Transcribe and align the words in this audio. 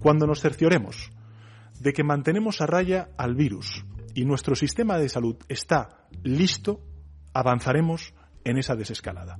Cuando 0.00 0.26
nos 0.26 0.40
cercioremos 0.40 1.10
de 1.78 1.92
que 1.92 2.02
mantenemos 2.02 2.62
a 2.62 2.66
raya 2.66 3.10
al 3.18 3.34
virus 3.34 3.84
y 4.14 4.24
nuestro 4.24 4.56
sistema 4.56 4.98
de 4.98 5.10
salud 5.10 5.36
está 5.48 6.06
listo, 6.22 6.80
avanzaremos 7.34 8.14
en 8.44 8.56
esa 8.56 8.76
desescalada. 8.76 9.38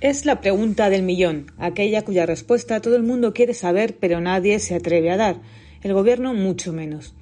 Es 0.00 0.24
la 0.24 0.40
pregunta 0.40 0.88
del 0.88 1.02
millón, 1.02 1.52
aquella 1.58 2.02
cuya 2.06 2.24
respuesta 2.24 2.80
todo 2.80 2.96
el 2.96 3.02
mundo 3.02 3.34
quiere 3.34 3.52
saber 3.52 3.98
pero 4.00 4.20
nadie 4.20 4.58
se 4.60 4.74
atreve 4.74 5.10
a 5.10 5.18
dar, 5.18 5.42
el 5.82 5.92
gobierno 5.92 6.32
mucho 6.32 6.72
menos. 6.72 7.14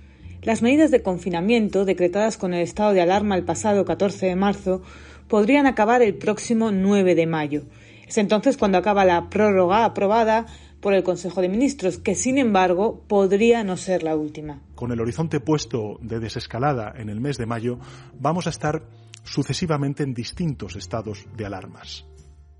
Las 0.42 0.62
medidas 0.62 0.92
de 0.92 1.02
confinamiento 1.02 1.84
decretadas 1.84 2.36
con 2.36 2.54
el 2.54 2.62
estado 2.62 2.92
de 2.92 3.00
alarma 3.00 3.34
el 3.34 3.44
pasado 3.44 3.84
14 3.84 4.26
de 4.26 4.36
marzo 4.36 4.82
podrían 5.26 5.66
acabar 5.66 6.02
el 6.02 6.14
próximo 6.14 6.70
9 6.70 7.16
de 7.16 7.26
mayo. 7.26 7.64
Es 8.06 8.16
entonces 8.16 8.56
cuando 8.56 8.78
acaba 8.78 9.04
la 9.04 9.28
prórroga 9.28 9.84
aprobada 9.84 10.46
por 10.80 10.94
el 10.94 11.02
Consejo 11.02 11.40
de 11.40 11.48
Ministros, 11.48 11.98
que 11.98 12.14
sin 12.14 12.38
embargo 12.38 13.02
podría 13.08 13.64
no 13.64 13.76
ser 13.76 14.02
la 14.02 14.16
última. 14.16 14.62
Con 14.74 14.92
el 14.92 15.00
horizonte 15.00 15.40
puesto 15.40 15.98
de 16.00 16.20
desescalada 16.20 16.92
en 16.96 17.08
el 17.08 17.20
mes 17.20 17.36
de 17.38 17.46
mayo, 17.46 17.78
vamos 18.18 18.46
a 18.46 18.50
estar 18.50 18.82
sucesivamente 19.24 20.02
en 20.02 20.14
distintos 20.14 20.76
estados 20.76 21.26
de 21.36 21.46
alarmas. 21.46 22.06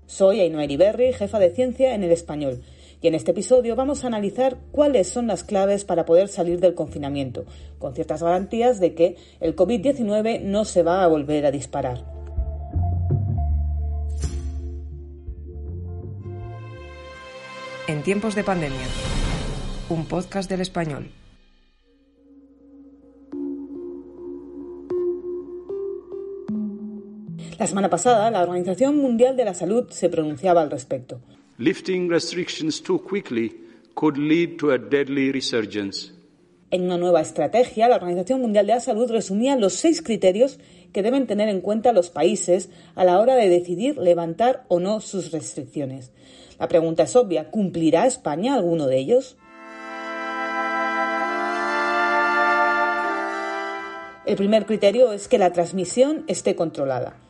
Soy 0.05 0.39
Ainhoa 0.39 0.65
Berry, 0.77 1.13
jefa 1.13 1.39
de 1.39 1.51
ciencia 1.51 1.93
en 1.93 2.03
el 2.03 2.11
español, 2.11 2.63
y 3.01 3.07
en 3.07 3.15
este 3.15 3.31
episodio 3.31 3.75
vamos 3.75 4.03
a 4.03 4.07
analizar 4.07 4.57
cuáles 4.71 5.07
son 5.07 5.27
las 5.27 5.43
claves 5.43 5.85
para 5.85 6.05
poder 6.05 6.27
salir 6.27 6.59
del 6.59 6.75
confinamiento, 6.75 7.45
con 7.77 7.93
ciertas 7.95 8.21
garantías 8.21 8.79
de 8.79 8.93
que 8.93 9.15
el 9.39 9.55
COVID-19 9.55 10.41
no 10.41 10.65
se 10.65 10.83
va 10.83 11.03
a 11.03 11.07
volver 11.07 11.45
a 11.45 11.51
disparar. 11.51 12.18
En 17.89 18.03
tiempos 18.03 18.35
de 18.35 18.43
pandemia, 18.43 18.85
un 19.89 20.05
podcast 20.05 20.47
del 20.47 20.61
español. 20.61 21.09
La 27.57 27.65
semana 27.65 27.89
pasada, 27.89 28.29
la 28.29 28.43
Organización 28.43 28.97
Mundial 28.97 29.35
de 29.35 29.45
la 29.45 29.55
Salud 29.55 29.89
se 29.89 30.07
pronunciaba 30.07 30.61
al 30.61 30.69
respecto. 30.69 31.19
Lifting 31.57 32.11
restrictions 32.11 32.79
too 32.83 33.01
quickly 33.01 33.59
could 33.95 34.17
lead 34.17 34.57
to 34.59 34.69
a 34.69 34.77
deadly 34.77 35.31
resurgence. 35.31 36.18
En 36.71 36.83
una 36.83 36.99
nueva 36.99 37.21
estrategia, 37.21 37.87
la 37.87 37.95
Organización 37.95 38.41
Mundial 38.41 38.67
de 38.67 38.73
la 38.73 38.79
Salud 38.79 39.09
resumía 39.09 39.55
los 39.55 39.73
seis 39.73 40.03
criterios 40.03 40.59
que 40.93 41.01
deben 41.01 41.25
tener 41.25 41.49
en 41.49 41.61
cuenta 41.61 41.93
los 41.93 42.11
países 42.11 42.69
a 42.93 43.03
la 43.03 43.19
hora 43.19 43.35
de 43.35 43.49
decidir 43.49 43.97
levantar 43.97 44.65
o 44.67 44.79
no 44.79 45.01
sus 45.01 45.31
restricciones. 45.31 46.11
La 46.59 46.67
pregunta 46.67 47.03
es 47.03 47.15
obvia, 47.15 47.49
¿cumplirá 47.49 48.05
España 48.05 48.53
alguno 48.53 48.85
de 48.85 48.97
ellos? 48.99 49.37
El 54.27 54.35
primer 54.35 54.67
criterio 54.67 55.11
es 55.11 55.27
que 55.27 55.39
la 55.39 55.51
transmisión 55.51 56.23
esté 56.27 56.55
controlada. 56.55 57.28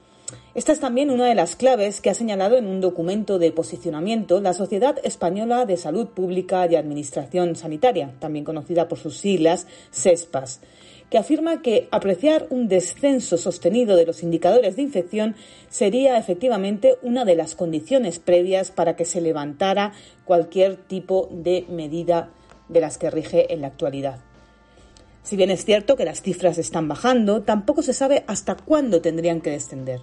Esta 0.55 0.71
es 0.71 0.79
también 0.79 1.11
una 1.11 1.25
de 1.25 1.35
las 1.35 1.55
claves 1.55 2.01
que 2.01 2.09
ha 2.09 2.13
señalado 2.13 2.57
en 2.57 2.67
un 2.67 2.81
documento 2.81 3.39
de 3.39 3.51
posicionamiento 3.51 4.41
la 4.41 4.53
Sociedad 4.53 4.97
Española 5.03 5.65
de 5.65 5.77
Salud 5.77 6.07
Pública 6.07 6.67
y 6.69 6.75
Administración 6.75 7.55
Sanitaria, 7.55 8.13
también 8.19 8.45
conocida 8.45 8.87
por 8.87 8.99
sus 8.99 9.17
siglas 9.17 9.67
SESPAS 9.91 10.61
que 11.09 11.17
afirma 11.17 11.61
que 11.61 11.87
apreciar 11.91 12.47
un 12.49 12.67
descenso 12.67 13.37
sostenido 13.37 13.95
de 13.95 14.05
los 14.05 14.21
indicadores 14.21 14.75
de 14.75 14.83
infección 14.83 15.35
sería 15.69 16.17
efectivamente 16.17 16.97
una 17.01 17.25
de 17.25 17.35
las 17.35 17.55
condiciones 17.55 18.19
previas 18.19 18.71
para 18.71 18.95
que 18.95 19.05
se 19.05 19.21
levantara 19.21 19.93
cualquier 20.25 20.75
tipo 20.75 21.27
de 21.31 21.65
medida 21.69 22.29
de 22.67 22.81
las 22.81 22.97
que 22.97 23.09
rige 23.09 23.51
en 23.53 23.61
la 23.61 23.67
actualidad. 23.67 24.19
Si 25.23 25.35
bien 25.35 25.51
es 25.51 25.65
cierto 25.65 25.95
que 25.95 26.05
las 26.05 26.21
cifras 26.21 26.57
están 26.57 26.87
bajando, 26.87 27.41
tampoco 27.41 27.81
se 27.81 27.93
sabe 27.93 28.23
hasta 28.27 28.55
cuándo 28.55 29.01
tendrían 29.01 29.41
que 29.41 29.51
descender. 29.51 30.01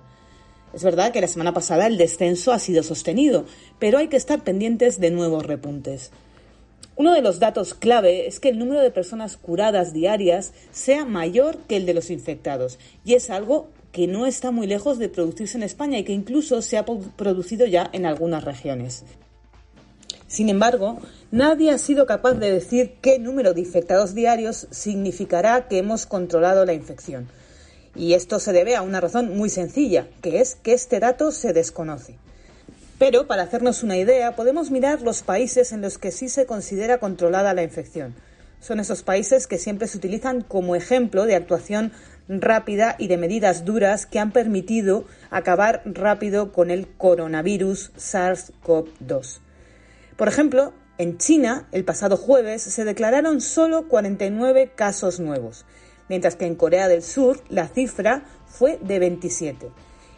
Es 0.76 0.84
verdad 0.84 1.10
que 1.10 1.22
la 1.22 1.26
semana 1.26 1.54
pasada 1.54 1.87
el 1.87 1.97
descenso 1.97 2.53
ha 2.53 2.59
sido 2.59 2.82
sostenido, 2.82 3.47
pero 3.78 3.97
hay 3.97 4.09
que 4.09 4.19
estar 4.19 4.44
pendientes 4.44 5.00
de 5.00 5.10
nuevos 5.10 5.47
repuntes. 5.47 6.10
Uno 6.97 7.14
de 7.14 7.22
los 7.22 7.38
datos 7.38 7.72
clave 7.72 8.26
es 8.26 8.41
que 8.41 8.50
el 8.50 8.59
número 8.59 8.82
de 8.82 8.91
personas 8.91 9.38
curadas 9.38 9.94
diarias 9.94 10.53
sea 10.72 11.06
mayor 11.06 11.56
que 11.66 11.78
el 11.78 11.87
de 11.87 11.94
los 11.94 12.10
infectados, 12.10 12.78
y 13.06 13.14
es 13.14 13.31
algo 13.31 13.70
que 13.91 14.06
no 14.06 14.26
está 14.26 14.50
muy 14.50 14.66
lejos 14.66 14.98
de 14.98 15.09
producirse 15.09 15.56
en 15.56 15.62
España 15.62 15.98
y 15.98 16.04
que 16.04 16.12
incluso 16.12 16.60
se 16.60 16.76
ha 16.76 16.84
producido 16.84 17.64
ya 17.64 17.88
en 17.94 18.04
algunas 18.04 18.44
regiones. 18.44 19.04
Sin 20.28 20.50
embargo, 20.50 20.98
nadie 21.31 21.70
ha 21.70 21.78
sido 21.78 22.04
capaz 22.04 22.34
de 22.34 22.53
decir 22.53 22.97
qué 23.00 23.19
número 23.19 23.54
de 23.54 23.62
infectados 23.62 24.14
diarios 24.14 24.69
significará 24.72 25.69
que 25.69 25.78
hemos 25.78 26.04
controlado 26.04 26.66
la 26.66 26.75
infección. 26.75 27.28
Y 27.97 28.15
esto 28.15 28.41
se 28.41 28.53
debe 28.53 28.77
a 28.77 28.83
una 28.83 29.01
razón 29.01 29.37
muy 29.37 29.49
sencilla, 29.49 30.07
que 30.23 30.41
es 30.41 30.55
que 30.57 30.73
este 30.73 31.01
dato 31.01 31.33
se 31.33 31.53
desconoce. 31.53 32.19
Pero, 32.99 33.27
para 33.27 33.43
hacernos 33.43 33.83
una 33.83 33.97
idea, 33.97 34.37
podemos 34.37 34.71
mirar 34.71 35.03
los 35.03 35.23
países 35.23 35.73
en 35.73 35.83
los 35.83 35.99
que 35.99 36.11
sí 36.11 36.29
se 36.29 36.47
considera 36.47 36.99
controlada 36.99 37.55
la 37.55 37.62
infección. 37.62 38.15
Son 38.61 38.81
esos 38.81 39.03
países 39.03 39.47
que 39.47 39.59
siempre 39.59 39.87
se 39.87 39.99
utilizan 39.99 40.41
como 40.41 40.77
ejemplo 40.77 41.27
de 41.27 41.35
actuación 41.35 41.93
rápida 42.29 42.97
y 42.99 43.09
de 43.09 43.17
medidas 43.17 43.65
duras 43.65 44.06
que 44.06 44.19
han 44.19 44.33
permitido 44.33 45.05
acabar 45.31 45.83
rápido 45.85 46.53
con 46.53 46.71
el 46.71 46.89
coronavirus 46.89 47.93
SARS-CoV-2. 47.97 49.41
Por 50.17 50.29
ejemplo, 50.29 50.73
en 50.99 51.19
China, 51.19 51.69
el 51.73 51.85
pasado 51.85 52.17
jueves 52.17 52.62
se 52.62 52.85
declararon 52.85 53.41
solo 53.41 53.87
49 53.89 54.73
casos 54.75 55.21
nuevos, 55.21 55.67
mientras 56.09 56.37
que 56.37 56.47
en 56.47 56.55
Corea 56.55 56.89
del 56.89 57.03
Sur 57.03 57.43
la 57.49 57.69
cifra 57.69 58.25
fue 58.47 58.78
de 58.83 58.99
27. 58.99 59.71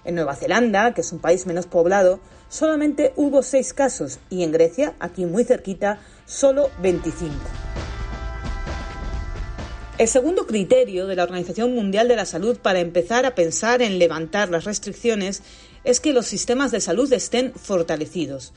En 0.04 0.14
Nueva 0.14 0.36
Zelanda, 0.36 0.94
que 0.94 1.02
es 1.02 1.12
un 1.12 1.18
país 1.18 1.46
menos 1.46 1.66
poblado, 1.66 2.20
solamente 2.48 3.12
hubo 3.16 3.42
seis 3.42 3.74
casos 3.74 4.20
y 4.30 4.42
en 4.42 4.52
Grecia, 4.52 4.94
aquí 5.00 5.26
muy 5.26 5.44
cerquita, 5.44 6.00
solo 6.24 6.70
25. 6.80 7.34
El 9.98 10.06
segundo 10.06 10.46
criterio 10.46 11.08
de 11.08 11.16
la 11.16 11.24
Organización 11.24 11.74
Mundial 11.74 12.06
de 12.06 12.14
la 12.14 12.24
Salud 12.24 12.56
para 12.58 12.78
empezar 12.78 13.26
a 13.26 13.34
pensar 13.34 13.82
en 13.82 13.98
levantar 13.98 14.48
las 14.48 14.64
restricciones 14.64 15.42
es 15.82 15.98
que 15.98 16.12
los 16.12 16.26
sistemas 16.26 16.70
de 16.70 16.80
salud 16.80 17.12
estén 17.12 17.52
fortalecidos, 17.52 18.52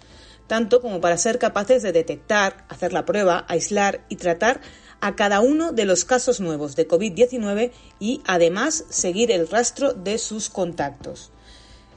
tanto 0.45 0.81
como 0.81 1.01
para 1.01 1.17
ser 1.17 1.39
capaces 1.39 1.81
de 1.81 1.93
detectar, 1.93 2.65
hacer 2.69 2.93
la 2.93 3.05
prueba, 3.05 3.45
aislar 3.47 4.05
y 4.07 4.17
tratar 4.17 4.61
a 5.01 5.15
cada 5.15 5.41
uno 5.41 5.73
de 5.73 5.85
los 5.85 6.05
casos 6.05 6.39
nuevos 6.39 6.75
de 6.75 6.87
COVID-19 6.87 7.71
y 7.99 8.21
además 8.25 8.85
seguir 8.89 9.31
el 9.31 9.47
rastro 9.47 9.93
de 9.93 10.17
sus 10.17 10.49
contactos. 10.49 11.31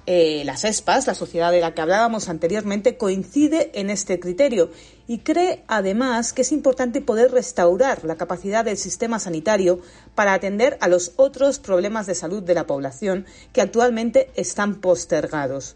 Eh, 0.06 0.42
las 0.44 0.65
ESPAS, 0.65 1.06
la 1.06 1.15
sociedad 1.15 1.50
de 1.50 1.62
la 1.62 1.72
que 1.72 1.81
hablábamos 1.81 2.28
anteriormente, 2.28 2.98
coincide 2.98 3.70
en 3.72 3.88
este 3.88 4.20
criterio 4.20 4.70
y 5.06 5.20
cree 5.20 5.65
además 5.66 6.34
que 6.34 6.42
es 6.42 6.53
importante 6.53 7.00
poder 7.00 7.32
restaurar 7.32 8.04
la 8.04 8.16
capacidad 8.16 8.66
del 8.66 8.76
sistema 8.76 9.19
sanitario 9.19 9.81
para 10.15 10.34
atender 10.34 10.76
a 10.82 10.88
los 10.88 11.12
otros 11.16 11.59
problemas 11.59 12.06
de 12.06 12.15
salud 12.15 12.42
de 12.42 12.53
la 12.53 12.66
población 12.66 13.25
que 13.54 13.62
actualmente 13.62 14.31
están 14.34 14.82
postergados, 14.82 15.75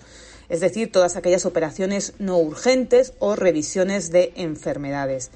es 0.51 0.61
decir, 0.61 0.93
todas 0.93 1.17
aquellas 1.17 1.47
operaciones 1.47 2.13
no 2.19 2.37
urgentes 2.37 3.15
o 3.21 3.35
revisiones 3.35 4.11
de 4.11 4.33
enfermedades. 4.37 5.31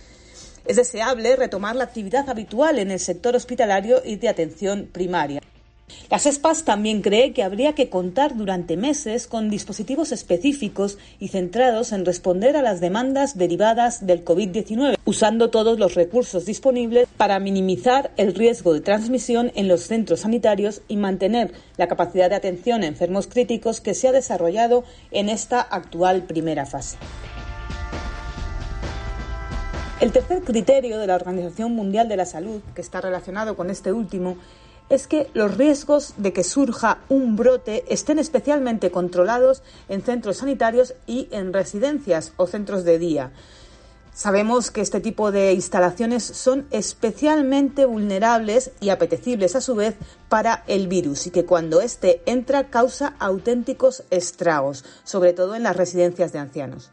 Es 0.64 0.76
deseable 0.76 1.36
retomar 1.36 1.76
la 1.76 1.84
actividad 1.84 2.28
habitual 2.28 2.78
en 2.78 2.90
el 2.90 3.00
sector 3.00 3.34
hospitalario 3.34 4.02
y 4.04 4.16
de 4.16 4.28
atención 4.28 4.88
primaria. 4.92 5.40
Las 6.10 6.26
ESPAS 6.26 6.64
también 6.64 7.02
cree 7.02 7.32
que 7.32 7.42
habría 7.42 7.74
que 7.74 7.88
contar 7.88 8.36
durante 8.36 8.76
meses 8.76 9.26
con 9.26 9.50
dispositivos 9.50 10.12
específicos 10.12 10.98
y 11.18 11.28
centrados 11.28 11.92
en 11.92 12.04
responder 12.04 12.56
a 12.56 12.62
las 12.62 12.80
demandas 12.80 13.38
derivadas 13.38 14.06
del 14.06 14.24
COVID-19, 14.24 14.96
usando 15.04 15.50
todos 15.50 15.78
los 15.78 15.94
recursos 15.94 16.44
disponibles 16.44 17.08
para 17.16 17.40
minimizar 17.40 18.10
el 18.16 18.34
riesgo 18.34 18.74
de 18.74 18.80
transmisión 18.80 19.52
en 19.54 19.68
los 19.68 19.82
centros 19.82 20.20
sanitarios 20.20 20.82
y 20.88 20.96
mantener 20.96 21.52
la 21.76 21.88
capacidad 21.88 22.30
de 22.30 22.36
atención 22.36 22.82
a 22.82 22.86
enfermos 22.86 23.26
críticos 23.26 23.80
que 23.80 23.94
se 23.94 24.08
ha 24.08 24.12
desarrollado 24.12 24.84
en 25.10 25.28
esta 25.28 25.60
actual 25.60 26.24
primera 26.24 26.66
fase. 26.66 26.96
El 30.02 30.10
tercer 30.10 30.42
criterio 30.42 30.98
de 30.98 31.06
la 31.06 31.14
Organización 31.14 31.76
Mundial 31.76 32.08
de 32.08 32.16
la 32.16 32.26
Salud, 32.26 32.60
que 32.74 32.80
está 32.80 33.00
relacionado 33.00 33.54
con 33.54 33.70
este 33.70 33.92
último, 33.92 34.36
es 34.88 35.06
que 35.06 35.30
los 35.32 35.56
riesgos 35.56 36.14
de 36.16 36.32
que 36.32 36.42
surja 36.42 36.98
un 37.08 37.36
brote 37.36 37.84
estén 37.86 38.18
especialmente 38.18 38.90
controlados 38.90 39.62
en 39.88 40.02
centros 40.02 40.38
sanitarios 40.38 40.94
y 41.06 41.28
en 41.30 41.52
residencias 41.52 42.32
o 42.36 42.48
centros 42.48 42.82
de 42.82 42.98
día. 42.98 43.30
Sabemos 44.12 44.72
que 44.72 44.80
este 44.80 44.98
tipo 44.98 45.30
de 45.30 45.52
instalaciones 45.52 46.24
son 46.24 46.66
especialmente 46.72 47.84
vulnerables 47.84 48.72
y 48.80 48.88
apetecibles 48.88 49.54
a 49.54 49.60
su 49.60 49.76
vez 49.76 49.94
para 50.28 50.64
el 50.66 50.88
virus 50.88 51.28
y 51.28 51.30
que 51.30 51.44
cuando 51.44 51.80
éste 51.80 52.22
entra 52.26 52.70
causa 52.70 53.14
auténticos 53.20 54.02
estragos, 54.10 54.84
sobre 55.04 55.32
todo 55.32 55.54
en 55.54 55.62
las 55.62 55.76
residencias 55.76 56.32
de 56.32 56.40
ancianos. 56.40 56.90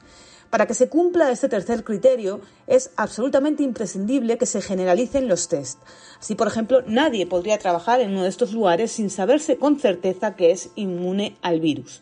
Para 0.49 0.65
que 0.65 0.73
se 0.73 0.89
cumpla 0.89 1.31
este 1.31 1.47
tercer 1.47 1.83
criterio, 1.83 2.41
es 2.65 2.91
absolutamente 2.95 3.61
imprescindible 3.61 4.39
que 4.39 4.47
se 4.47 4.61
generalicen 4.61 5.27
los 5.27 5.47
test. 5.47 5.79
Así, 6.19 6.33
por 6.33 6.47
ejemplo, 6.47 6.81
nadie 6.87 7.27
podría 7.27 7.59
trabajar 7.59 8.01
en 8.01 8.11
uno 8.11 8.23
de 8.23 8.29
estos 8.29 8.51
lugares 8.51 8.91
sin 8.91 9.11
saberse 9.11 9.57
con 9.57 9.79
certeza 9.79 10.35
que 10.35 10.51
es 10.51 10.71
inmune 10.75 11.37
al 11.43 11.59
virus. 11.59 12.01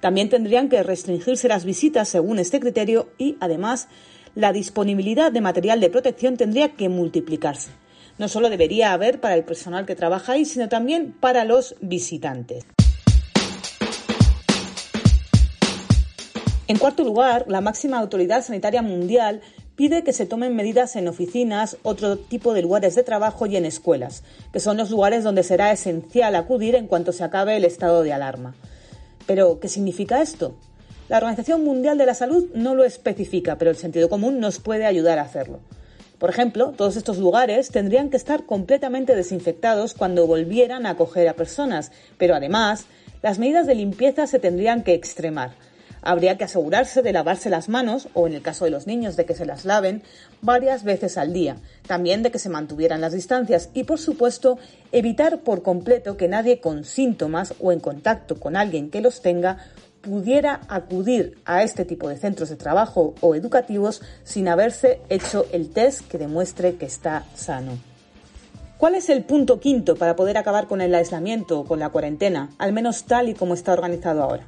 También 0.00 0.28
tendrían 0.28 0.68
que 0.68 0.82
restringirse 0.82 1.48
las 1.48 1.64
visitas 1.64 2.08
según 2.08 2.38
este 2.38 2.60
criterio 2.60 3.08
y, 3.18 3.36
además, 3.40 3.88
la 4.36 4.52
disponibilidad 4.52 5.32
de 5.32 5.40
material 5.40 5.80
de 5.80 5.90
protección 5.90 6.36
tendría 6.36 6.76
que 6.76 6.88
multiplicarse. 6.88 7.70
No 8.16 8.28
solo 8.28 8.48
debería 8.48 8.92
haber 8.92 9.20
para 9.20 9.34
el 9.34 9.44
personal 9.44 9.86
que 9.86 9.96
trabaja 9.96 10.32
ahí, 10.32 10.44
sino 10.44 10.68
también 10.68 11.12
para 11.18 11.44
los 11.44 11.74
visitantes. 11.80 12.64
En 16.72 16.78
cuarto 16.78 17.04
lugar, 17.04 17.44
la 17.48 17.60
máxima 17.60 17.98
autoridad 17.98 18.42
sanitaria 18.42 18.80
mundial 18.80 19.42
pide 19.76 20.04
que 20.04 20.14
se 20.14 20.24
tomen 20.24 20.56
medidas 20.56 20.96
en 20.96 21.06
oficinas, 21.06 21.76
otro 21.82 22.16
tipo 22.16 22.54
de 22.54 22.62
lugares 22.62 22.94
de 22.94 23.02
trabajo 23.02 23.44
y 23.44 23.56
en 23.56 23.66
escuelas, 23.66 24.22
que 24.54 24.58
son 24.58 24.78
los 24.78 24.90
lugares 24.90 25.22
donde 25.22 25.42
será 25.42 25.70
esencial 25.70 26.34
acudir 26.34 26.74
en 26.74 26.86
cuanto 26.86 27.12
se 27.12 27.24
acabe 27.24 27.58
el 27.58 27.66
estado 27.66 28.02
de 28.02 28.14
alarma. 28.14 28.54
Pero, 29.26 29.60
¿qué 29.60 29.68
significa 29.68 30.22
esto? 30.22 30.54
La 31.10 31.18
Organización 31.18 31.62
Mundial 31.62 31.98
de 31.98 32.06
la 32.06 32.14
Salud 32.14 32.48
no 32.54 32.74
lo 32.74 32.84
especifica, 32.84 33.58
pero 33.58 33.70
el 33.70 33.76
sentido 33.76 34.08
común 34.08 34.40
nos 34.40 34.58
puede 34.58 34.86
ayudar 34.86 35.18
a 35.18 35.24
hacerlo. 35.24 35.60
Por 36.18 36.30
ejemplo, 36.30 36.72
todos 36.74 36.96
estos 36.96 37.18
lugares 37.18 37.68
tendrían 37.68 38.08
que 38.08 38.16
estar 38.16 38.46
completamente 38.46 39.14
desinfectados 39.14 39.92
cuando 39.92 40.26
volvieran 40.26 40.86
a 40.86 40.92
acoger 40.92 41.28
a 41.28 41.36
personas, 41.36 41.92
pero 42.16 42.34
además, 42.34 42.86
las 43.20 43.38
medidas 43.38 43.66
de 43.66 43.74
limpieza 43.74 44.26
se 44.26 44.38
tendrían 44.38 44.82
que 44.82 44.94
extremar 44.94 45.50
Habría 46.02 46.36
que 46.36 46.44
asegurarse 46.44 47.00
de 47.00 47.12
lavarse 47.12 47.48
las 47.48 47.68
manos, 47.68 48.08
o 48.12 48.26
en 48.26 48.34
el 48.34 48.42
caso 48.42 48.64
de 48.64 48.72
los 48.72 48.86
niños 48.88 49.16
de 49.16 49.24
que 49.24 49.34
se 49.34 49.46
las 49.46 49.64
laven, 49.64 50.02
varias 50.40 50.82
veces 50.82 51.16
al 51.16 51.32
día, 51.32 51.56
también 51.86 52.22
de 52.22 52.32
que 52.32 52.40
se 52.40 52.48
mantuvieran 52.48 53.00
las 53.00 53.12
distancias 53.12 53.70
y, 53.72 53.84
por 53.84 54.00
supuesto, 54.00 54.58
evitar 54.90 55.40
por 55.40 55.62
completo 55.62 56.16
que 56.16 56.28
nadie 56.28 56.60
con 56.60 56.84
síntomas 56.84 57.54
o 57.60 57.70
en 57.70 57.80
contacto 57.80 58.40
con 58.40 58.56
alguien 58.56 58.90
que 58.90 59.00
los 59.00 59.22
tenga 59.22 59.58
pudiera 60.02 60.62
acudir 60.68 61.38
a 61.44 61.62
este 61.62 61.84
tipo 61.84 62.08
de 62.08 62.18
centros 62.18 62.48
de 62.48 62.56
trabajo 62.56 63.14
o 63.20 63.36
educativos 63.36 64.02
sin 64.24 64.48
haberse 64.48 65.00
hecho 65.08 65.46
el 65.52 65.70
test 65.70 66.08
que 66.08 66.18
demuestre 66.18 66.74
que 66.74 66.86
está 66.86 67.24
sano. 67.36 67.78
¿Cuál 68.76 68.96
es 68.96 69.08
el 69.10 69.22
punto 69.22 69.60
quinto 69.60 69.94
para 69.94 70.16
poder 70.16 70.36
acabar 70.36 70.66
con 70.66 70.80
el 70.80 70.92
aislamiento 70.92 71.60
o 71.60 71.64
con 71.64 71.78
la 71.78 71.90
cuarentena, 71.90 72.50
al 72.58 72.72
menos 72.72 73.04
tal 73.04 73.28
y 73.28 73.34
como 73.34 73.54
está 73.54 73.72
organizado 73.72 74.24
ahora? 74.24 74.44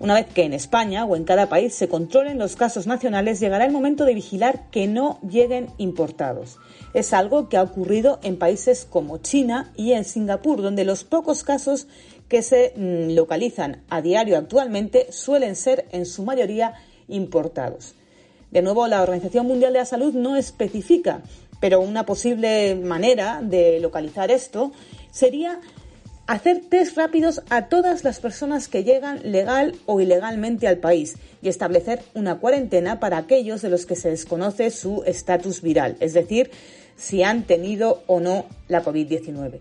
Una 0.00 0.14
vez 0.14 0.28
que 0.28 0.44
en 0.44 0.54
España 0.54 1.04
o 1.04 1.14
en 1.14 1.24
cada 1.24 1.50
país 1.50 1.74
se 1.74 1.86
controlen 1.86 2.38
los 2.38 2.56
casos 2.56 2.86
nacionales, 2.86 3.38
llegará 3.38 3.66
el 3.66 3.70
momento 3.70 4.06
de 4.06 4.14
vigilar 4.14 4.70
que 4.70 4.86
no 4.86 5.20
lleguen 5.20 5.68
importados. 5.76 6.56
Es 6.94 7.12
algo 7.12 7.50
que 7.50 7.58
ha 7.58 7.62
ocurrido 7.62 8.18
en 8.22 8.38
países 8.38 8.86
como 8.88 9.18
China 9.18 9.74
y 9.76 9.92
en 9.92 10.06
Singapur, 10.06 10.62
donde 10.62 10.86
los 10.86 11.04
pocos 11.04 11.44
casos 11.44 11.86
que 12.28 12.40
se 12.40 12.72
mm, 12.76 13.14
localizan 13.14 13.82
a 13.90 14.00
diario 14.00 14.38
actualmente 14.38 15.12
suelen 15.12 15.54
ser 15.54 15.86
en 15.92 16.06
su 16.06 16.24
mayoría 16.24 16.72
importados. 17.06 17.94
De 18.50 18.62
nuevo, 18.62 18.86
la 18.86 19.02
Organización 19.02 19.46
Mundial 19.46 19.74
de 19.74 19.80
la 19.80 19.84
Salud 19.84 20.14
no 20.14 20.34
especifica, 20.36 21.20
pero 21.60 21.82
una 21.82 22.06
posible 22.06 22.74
manera 22.74 23.40
de 23.42 23.78
localizar 23.80 24.30
esto 24.30 24.72
sería 25.10 25.60
hacer 26.30 26.60
test 26.68 26.96
rápidos 26.96 27.42
a 27.50 27.66
todas 27.66 28.04
las 28.04 28.20
personas 28.20 28.68
que 28.68 28.84
llegan 28.84 29.20
legal 29.32 29.74
o 29.86 30.00
ilegalmente 30.00 30.68
al 30.68 30.78
país 30.78 31.16
y 31.42 31.48
establecer 31.48 32.02
una 32.14 32.38
cuarentena 32.38 33.00
para 33.00 33.18
aquellos 33.18 33.62
de 33.62 33.68
los 33.68 33.84
que 33.84 33.96
se 33.96 34.10
desconoce 34.10 34.70
su 34.70 35.02
estatus 35.06 35.60
viral, 35.60 35.96
es 35.98 36.14
decir, 36.14 36.52
si 36.94 37.24
han 37.24 37.42
tenido 37.42 38.04
o 38.06 38.20
no 38.20 38.46
la 38.68 38.84
COVID-19. 38.84 39.60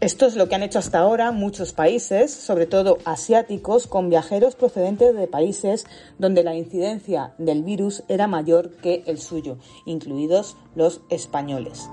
Esto 0.00 0.26
es 0.26 0.36
lo 0.36 0.48
que 0.48 0.54
han 0.54 0.62
hecho 0.62 0.78
hasta 0.78 1.00
ahora 1.00 1.32
muchos 1.32 1.72
países, 1.72 2.32
sobre 2.32 2.66
todo 2.66 2.98
asiáticos, 3.04 3.88
con 3.88 4.08
viajeros 4.08 4.54
procedentes 4.54 5.16
de 5.16 5.26
países 5.26 5.84
donde 6.16 6.44
la 6.44 6.54
incidencia 6.54 7.34
del 7.38 7.64
virus 7.64 8.04
era 8.06 8.28
mayor 8.28 8.70
que 8.76 9.02
el 9.06 9.18
suyo, 9.18 9.58
incluidos 9.84 10.56
los 10.76 11.00
españoles. 11.10 11.88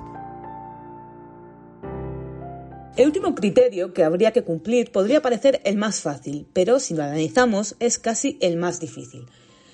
El 2.95 3.07
último 3.07 3.35
criterio 3.35 3.93
que 3.93 4.05
habría 4.05 4.31
que 4.31 4.43
cumplir 4.43 4.93
podría 4.93 5.21
parecer 5.21 5.59
el 5.65 5.75
más 5.75 5.99
fácil, 5.99 6.47
pero 6.53 6.79
si 6.79 6.93
lo 6.93 7.03
analizamos 7.03 7.75
es 7.81 7.99
casi 7.99 8.37
el 8.39 8.55
más 8.55 8.79
difícil. 8.79 9.25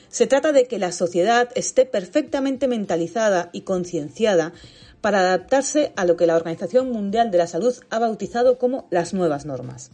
Se 0.09 0.25
trata 0.25 0.51
de 0.51 0.65
que 0.65 0.79
la 0.79 0.91
sociedad 0.91 1.49
esté 1.53 1.85
perfectamente 1.85 2.67
mentalizada 2.67 3.51
y 3.53 3.61
concienciada 3.61 4.53
para 5.01 5.19
adaptarse 5.19 5.93
a 5.95 6.05
lo 6.05 6.17
que 6.17 6.25
la 6.25 6.35
Organización 6.35 6.91
Mundial 6.91 7.29
de 7.29 7.37
la 7.37 7.45
Salud 7.45 7.75
ha 7.91 7.99
bautizado 7.99 8.57
como 8.57 8.87
las 8.89 9.13
nuevas 9.13 9.45
normas. 9.45 9.91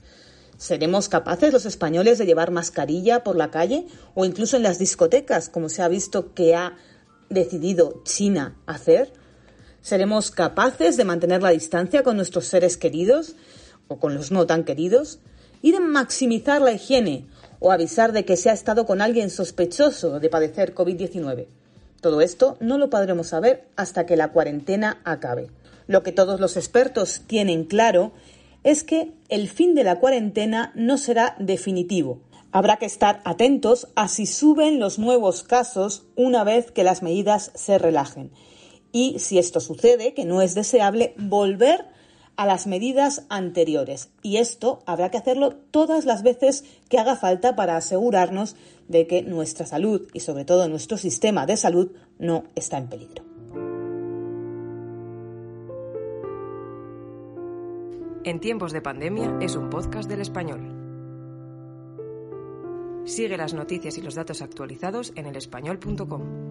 ¿Seremos 0.58 1.10
capaces 1.10 1.52
los 1.52 1.66
españoles 1.66 2.18
de 2.18 2.26
llevar 2.26 2.52
mascarilla 2.52 3.26
por 3.26 3.36
la 3.36 3.52
calle 3.52 3.88
o 4.16 4.24
incluso 4.24 4.56
en 4.56 4.64
las 4.64 4.80
discotecas, 4.80 5.50
como 5.50 5.68
se 5.68 5.82
ha 5.82 5.90
visto 5.90 6.34
que 6.34 6.56
ha 6.56 6.78
decidido 7.30 8.02
China 8.06 8.56
hacer? 8.68 9.12
¿Seremos 9.82 10.32
capaces 10.32 10.98
de 10.98 11.06
mantener 11.06 11.42
la 11.42 11.52
distancia 11.52 12.04
con 12.04 12.18
nuestros 12.18 12.46
seres 12.46 12.78
queridos 12.78 13.36
o 13.88 13.98
con 14.00 14.16
los 14.16 14.32
no 14.32 14.46
tan 14.46 14.64
queridos? 14.64 15.20
¿Y 15.62 15.72
de 15.72 15.80
maximizar 15.80 16.62
la 16.62 16.72
higiene 16.72 17.26
o 17.60 17.72
avisar 17.72 18.12
de 18.12 18.26
que 18.26 18.38
se 18.38 18.50
ha 18.50 18.54
estado 18.54 18.86
con 18.86 19.02
alguien 19.02 19.30
sospechoso 19.30 20.20
de 20.20 20.30
padecer 20.30 20.76
COVID-19? 20.76 21.48
Todo 22.02 22.22
esto 22.22 22.58
no 22.60 22.78
lo 22.78 22.90
podremos 22.90 23.28
saber 23.28 23.68
hasta 23.76 24.06
que 24.06 24.18
la 24.18 24.32
cuarentena 24.32 25.02
acabe. 25.04 25.50
Lo 25.88 26.04
que 26.04 26.12
todos 26.12 26.40
los 26.40 26.58
expertos 26.58 27.22
tienen 27.26 27.64
claro 27.64 28.12
es 28.64 28.84
que 28.84 29.14
el 29.30 29.48
fin 29.50 29.74
de 29.74 29.84
la 29.84 30.00
cuarentena 30.00 30.74
no 30.76 30.98
será 30.98 31.36
definitivo. 31.40 32.20
Habrá 32.52 32.78
que 32.78 32.86
estar 32.86 33.22
atentos 33.24 33.88
a 33.96 34.08
si 34.08 34.26
suben 34.26 34.80
los 34.80 35.00
nuevos 35.00 35.44
casos 35.44 36.04
una 36.16 36.44
vez 36.44 36.72
que 36.72 36.84
las 36.84 37.02
medidas 37.02 37.52
se 37.56 37.78
relajen 37.78 38.32
y, 38.92 39.20
si 39.20 39.38
esto 39.38 39.60
sucede, 39.60 40.14
que 40.14 40.26
no 40.26 40.42
es 40.42 40.56
deseable, 40.56 41.14
volver 41.18 41.86
a 42.38 42.46
las 42.46 42.68
medidas 42.68 43.26
anteriores. 43.30 44.10
Y 44.22 44.38
esto 44.38 44.84
habrá 44.86 45.10
que 45.10 45.18
hacerlo 45.18 45.56
todas 45.72 46.06
las 46.06 46.24
veces 46.24 46.64
que 46.88 47.00
haga 47.00 47.16
falta 47.16 47.56
para 47.56 47.76
asegurarnos 47.76 48.56
de 48.88 49.08
que 49.08 49.24
nuestra 49.24 49.66
salud 49.66 50.08
y 50.14 50.22
sobre 50.22 50.46
todo 50.46 50.70
nuestro 50.70 50.98
sistema 50.98 51.46
de 51.46 51.58
salud 51.58 51.92
no 52.20 52.46
está 52.56 52.78
en 52.78 52.88
peligro. 52.88 53.24
En 58.24 58.40
tiempos 58.40 58.74
de 58.74 58.82
pandemia 58.82 59.38
es 59.42 59.56
un 59.56 59.70
podcast 59.70 60.10
del 60.10 60.22
español. 60.22 60.78
Sigue 63.06 63.38
las 63.38 63.54
noticias 63.54 63.98
y 63.98 64.02
los 64.02 64.16
datos 64.16 64.42
actualizados 64.42 65.14
en 65.16 65.28
elespañol.com. 65.28 66.47